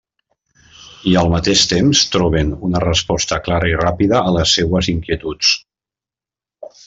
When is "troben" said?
2.15-2.49